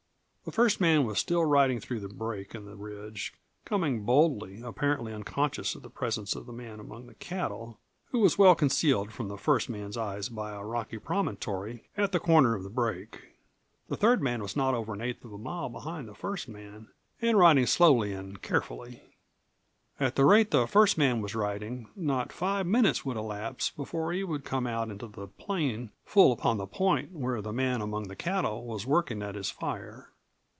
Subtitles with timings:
[0.43, 3.31] The first man was still riding through the break in the ridge,
[3.63, 8.39] coming boldly, apparently unconscious of the presence of the man among the cattle, who was
[8.39, 12.63] well concealed from the first man's eyes by a rocky promontory at the corner of
[12.63, 13.37] the break.
[13.87, 16.87] The third man was not over an eighth of a mile behind the first man,
[17.21, 19.03] and riding slowly and carefully.
[19.99, 24.23] At the rate the first man was riding not five minutes would elapse before he
[24.23, 28.15] would come out into the plain full upon the point where the man among the
[28.15, 30.07] cattle was working at his fire.